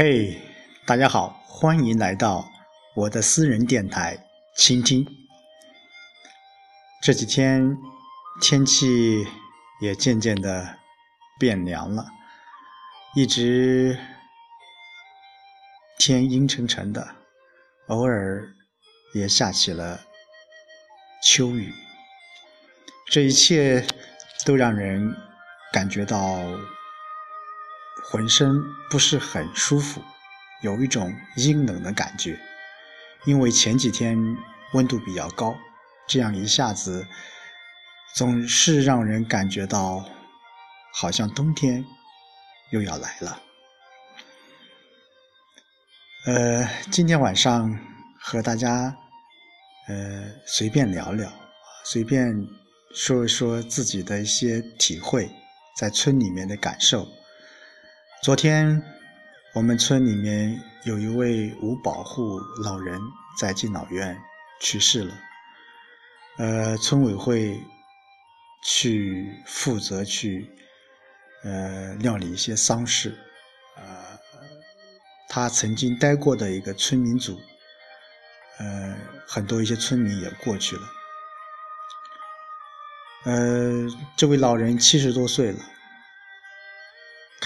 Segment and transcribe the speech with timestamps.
[0.00, 0.40] 嘿，
[0.86, 2.48] 大家好，欢迎来到
[2.94, 4.16] 我的私人电台
[4.54, 5.04] 倾听。
[7.02, 7.76] 这几天
[8.40, 9.26] 天气
[9.80, 10.78] 也渐渐的
[11.36, 12.06] 变凉了，
[13.16, 13.98] 一直
[15.98, 17.16] 天阴沉沉的，
[17.88, 18.54] 偶尔
[19.14, 20.00] 也下起了
[21.24, 21.74] 秋雨，
[23.10, 23.84] 这一切
[24.46, 25.12] 都让人
[25.72, 26.38] 感觉到。
[28.04, 30.02] 浑身不是很舒服，
[30.62, 32.38] 有一种阴冷的感觉，
[33.24, 34.16] 因为前几天
[34.72, 35.54] 温度比较高，
[36.06, 37.06] 这样一下子
[38.14, 40.04] 总是让人感觉到
[40.94, 41.84] 好像冬天
[42.70, 43.42] 又要来了。
[46.26, 47.78] 呃，今天晚上
[48.18, 48.96] 和大家
[49.88, 51.30] 呃随便聊聊，
[51.84, 52.34] 随便
[52.94, 55.30] 说一说自己的一些体会，
[55.78, 57.06] 在村里面的感受。
[58.20, 58.82] 昨天，
[59.54, 63.00] 我们村里面有一位无保护老人
[63.38, 64.20] 在敬老院
[64.60, 65.14] 去世了。
[66.38, 67.62] 呃，村委会
[68.64, 70.50] 去负责去
[71.44, 73.16] 呃料理一些丧事。
[73.76, 74.18] 呃，
[75.28, 77.40] 他曾经待过的一个村民组，
[78.58, 78.96] 呃，
[79.28, 80.82] 很多一些村民也过去了。
[83.26, 85.58] 呃，这位老人七十多岁了。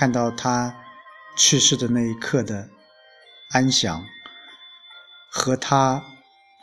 [0.03, 0.75] 看到他
[1.37, 2.69] 去世的那一刻的
[3.53, 4.05] 安详，
[5.31, 6.03] 和他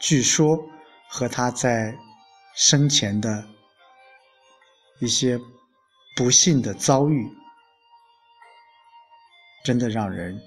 [0.01, 0.59] 据说
[1.07, 1.97] 和他在
[2.53, 3.47] 生前的
[4.99, 5.39] 一些
[6.17, 7.31] 不幸的遭遇，
[9.63, 10.37] 真的让人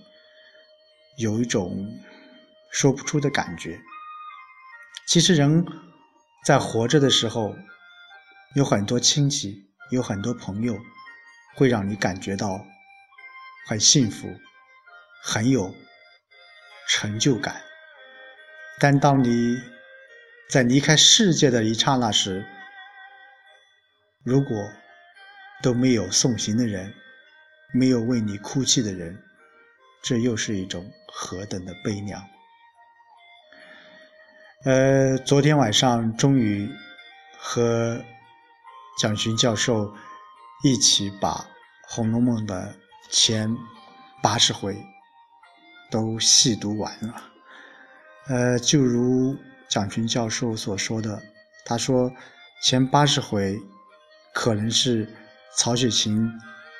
[1.16, 1.74] 有一种
[2.72, 3.80] 说不出的感觉。
[5.08, 5.64] 其实人
[6.44, 7.56] 在活着的时候，
[8.54, 10.76] 有很多亲戚，有很多朋友，
[11.56, 12.62] 会让你感觉到。
[13.64, 14.36] 很幸福，
[15.22, 15.74] 很有
[16.88, 17.62] 成就感。
[18.80, 19.56] 但当你
[20.50, 22.44] 在离开世界的一刹那时，
[24.24, 24.70] 如果
[25.62, 26.92] 都没有送行的人，
[27.72, 29.22] 没有为你哭泣的人，
[30.02, 32.20] 这又是一种何等的悲凉！
[34.64, 36.68] 呃，昨天晚上终于
[37.38, 38.04] 和
[38.98, 39.94] 蒋勋教授
[40.64, 41.34] 一起把
[41.88, 42.76] 《红楼梦》的。
[43.12, 43.54] 前
[44.22, 44.74] 八十回
[45.90, 47.22] 都细读完了，
[48.26, 49.36] 呃，就如
[49.68, 51.22] 蒋群教授所说的，
[51.66, 52.10] 他说
[52.62, 53.60] 前八十回
[54.32, 55.06] 可能是
[55.58, 56.26] 曹雪芹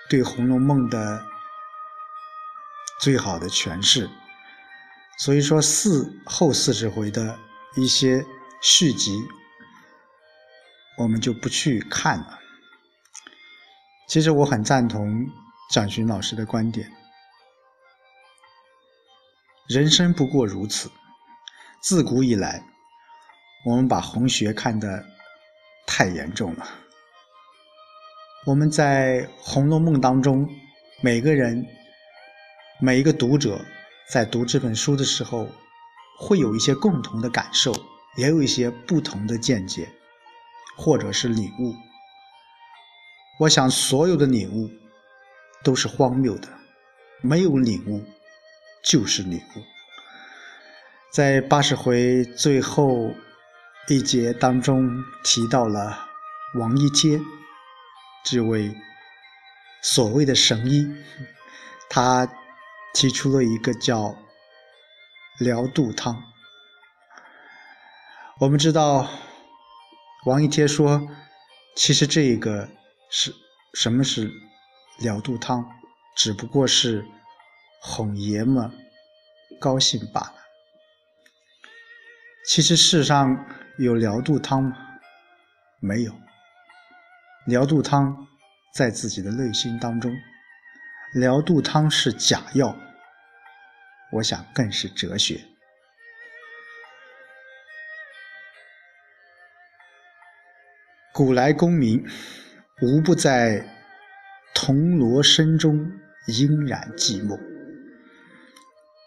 [0.09, 1.23] 对《红楼梦》的
[2.99, 4.09] 最好的诠释，
[5.19, 7.39] 所以说四后四十回的
[7.77, 8.25] 一些
[8.63, 9.23] 续集，
[10.97, 12.39] 我们就不去看了。
[14.09, 15.29] 其实我很赞同。
[15.73, 16.87] 蒋勋老师的观点：
[19.67, 20.91] 人生不过如此。
[21.81, 22.63] 自古以来，
[23.65, 25.03] 我们把红学看得
[25.87, 26.69] 太严重了。
[28.45, 30.47] 我们在《红楼梦》当中，
[31.01, 31.67] 每个人、
[32.79, 33.59] 每一个读者
[34.11, 35.49] 在读这本书的时候，
[36.19, 37.73] 会有一些共同的感受，
[38.19, 39.89] 也有一些不同的见解，
[40.77, 41.75] 或者是领悟。
[43.41, 44.69] 我想，所有的领悟。
[45.63, 46.49] 都是荒谬的，
[47.21, 48.05] 没有领悟
[48.83, 49.63] 就是领悟。
[51.13, 53.15] 在八十回最后
[53.89, 54.89] 一节当中
[55.23, 56.09] 提到了
[56.55, 57.21] 王一阶
[58.25, 58.75] 这位
[59.83, 60.87] 所谓的神医，
[61.91, 62.27] 他
[62.95, 64.17] 提出了一个叫
[65.39, 66.23] 疗肚汤。
[68.39, 69.09] 我们知道，
[70.25, 71.07] 王一阶说，
[71.77, 72.69] 其实这个
[73.11, 73.35] 是
[73.75, 74.33] 什么是？
[75.03, 75.69] 疗肚汤
[76.17, 77.05] 只不过是
[77.81, 78.71] 哄爷们
[79.61, 80.35] 高兴罢了。
[82.47, 83.45] 其实世上
[83.79, 84.77] 有疗肚汤吗？
[85.81, 86.15] 没有。
[87.47, 88.29] 疗肚汤
[88.73, 90.17] 在自己的内心当中，
[91.15, 92.77] 疗肚汤是假药，
[94.13, 95.45] 我想更是哲学。
[101.13, 102.09] 古来功名
[102.81, 103.69] 无不在。
[104.65, 105.91] 铜锣声中
[106.29, 107.37] 潋然寂寞，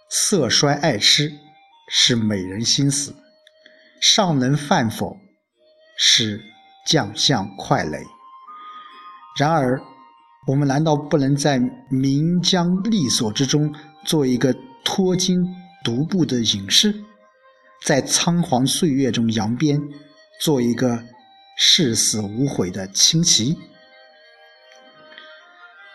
[0.10, 1.32] 色衰爱痴
[1.90, 3.16] 是美人心死，
[4.02, 5.16] 尚能饭否？
[5.98, 6.42] 是
[6.86, 8.00] 将相快累。
[9.40, 9.82] 然而，
[10.46, 11.58] 我们难道不能在
[11.90, 13.74] 岷江丽所之中
[14.04, 14.54] 做一个
[14.84, 15.42] 脱金
[15.86, 16.94] 独步的隐士，
[17.86, 19.82] 在仓皇岁月中扬鞭，
[20.42, 21.02] 做一个
[21.58, 23.58] 视死无悔的轻骑？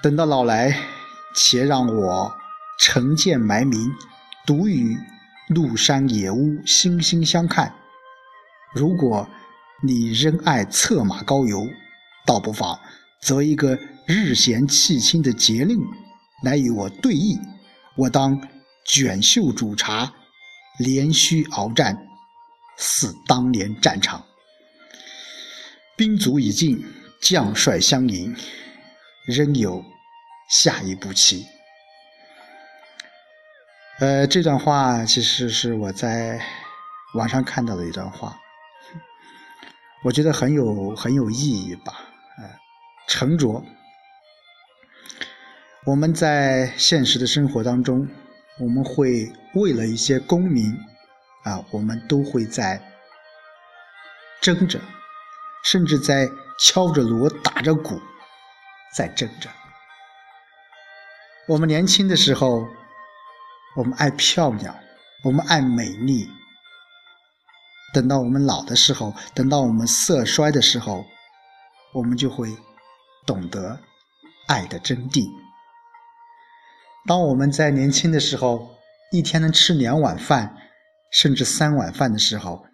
[0.02, 0.74] 等到老来，
[1.36, 2.34] 且让我
[2.78, 3.92] 成剑埋名，
[4.46, 4.96] 独与
[5.50, 7.74] 麓山野屋惺惺相看。
[8.74, 9.28] 如果
[9.82, 11.68] 你仍爱策马高游，
[12.26, 12.78] 倒不妨
[13.20, 15.78] 择一个日闲气清的节令
[16.44, 17.38] 来与我对弈，
[17.96, 18.40] 我当
[18.86, 20.10] 卷袖煮茶，
[20.78, 22.06] 连须鏖战，
[22.78, 24.24] 似当年战场。
[25.94, 26.82] 兵卒已尽，
[27.20, 28.34] 将帅相迎，
[29.26, 29.84] 仍有
[30.48, 31.46] 下一步棋。
[34.00, 36.40] 呃，这段话其实是我在
[37.14, 38.36] 网上看到的一段话。
[40.02, 41.92] 我觉得很有很有意义吧，
[42.38, 42.50] 呃，
[43.06, 43.62] 沉着。
[45.84, 48.08] 我们在现实的生活当中，
[48.58, 50.74] 我们会为了一些功名，
[51.44, 52.80] 啊，我们都会在
[54.40, 54.80] 争着，
[55.64, 56.26] 甚至在
[56.58, 58.00] 敲着锣打着鼓，
[58.94, 59.50] 在争着。
[61.48, 62.66] 我们年轻的时候，
[63.76, 64.78] 我们爱漂亮，
[65.24, 66.28] 我们爱美丽。
[67.92, 71.04] 等到我们老的时候，等到我们色衰的时候，
[71.92, 72.56] 我们就会
[73.26, 73.80] 懂得
[74.46, 75.28] 爱的真谛。
[77.06, 78.76] 当我们在年轻的时候，
[79.10, 80.56] 一天能吃两碗饭，
[81.10, 82.64] 甚至三碗饭的时候，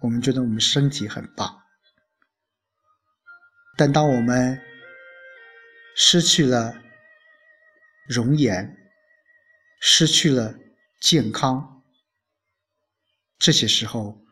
[0.00, 1.58] 我们觉得我们身体很棒。
[3.76, 4.58] 但当我们
[6.00, 6.80] 失去了
[8.06, 8.88] 容颜，
[9.80, 10.56] 失去了
[11.00, 11.82] 健康，
[13.36, 14.24] 这些时候，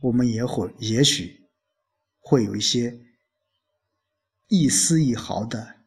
[0.00, 1.46] 我们也会，也许
[2.18, 2.98] 会有一些
[4.46, 5.80] 一丝一毫的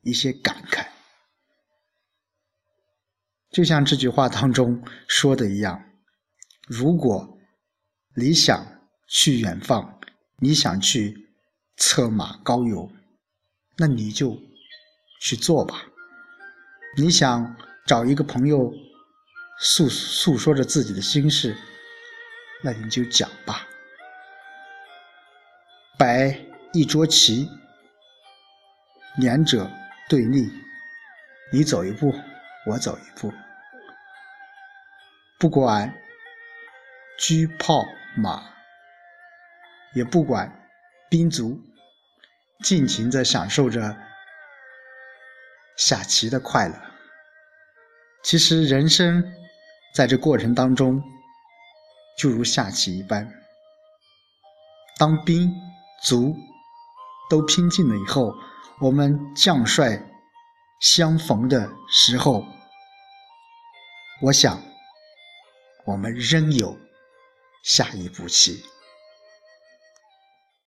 [0.00, 0.88] 一些感慨，
[3.50, 5.80] 就像这句话当中说的一样：
[6.66, 7.38] 如果
[8.16, 10.00] 你想去远方，
[10.38, 11.28] 你想去
[11.76, 12.90] 策马高游，
[13.82, 14.38] 那你就
[15.20, 15.74] 去做吧；
[16.96, 18.72] 你想找一个朋友
[19.58, 21.56] 诉诉说着自己的心事。
[22.62, 23.66] 那你就讲吧，
[25.98, 26.38] 摆
[26.72, 27.48] 一桌棋，
[29.16, 29.68] 两者
[30.08, 30.48] 对立，
[31.52, 32.14] 你走一步，
[32.68, 33.32] 我走一步，
[35.40, 35.92] 不管
[37.18, 37.84] 车炮
[38.16, 38.44] 马，
[39.92, 40.68] 也不管
[41.10, 41.60] 兵卒，
[42.62, 43.96] 尽情的享受着
[45.76, 46.74] 下棋的快乐。
[48.22, 49.24] 其实人生
[49.94, 51.02] 在这过程当中。
[52.14, 53.26] 就如下棋一般，
[54.98, 55.50] 当兵
[56.04, 56.36] 卒
[57.30, 58.34] 都拼尽了以后，
[58.82, 59.98] 我们将帅
[60.78, 62.44] 相逢的时候，
[64.20, 64.62] 我想，
[65.86, 66.78] 我们仍有
[67.62, 68.62] 下一步棋。